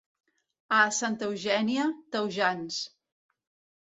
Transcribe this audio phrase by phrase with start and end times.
[0.77, 1.85] A Santa Eugènia,
[2.17, 2.81] taujans.